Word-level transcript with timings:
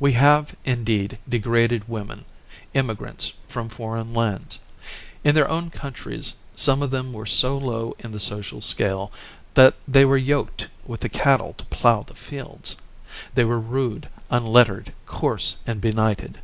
We 0.00 0.14
have, 0.14 0.56
indeed, 0.64 1.16
degraded 1.28 1.88
women, 1.88 2.24
immigrants, 2.74 3.34
from 3.46 3.68
foreign 3.68 4.12
lands. 4.12 4.58
In 5.22 5.32
their 5.32 5.48
own 5.48 5.70
countries 5.70 6.34
some 6.56 6.82
of 6.82 6.90
them 6.90 7.12
were 7.12 7.24
so 7.24 7.56
low 7.56 7.94
in 8.00 8.10
the 8.10 8.18
social 8.18 8.62
scale 8.62 9.12
that 9.54 9.76
they 9.86 10.04
were 10.04 10.16
yoked 10.16 10.66
with 10.84 10.98
the 11.02 11.08
cattle 11.08 11.52
to 11.52 11.64
plow 11.66 12.02
the 12.02 12.14
fields. 12.14 12.74
They 13.36 13.44
were 13.44 13.60
rude, 13.60 14.08
unlettered, 14.28 14.92
coarse, 15.06 15.58
and 15.68 15.80
benighted. 15.80 16.40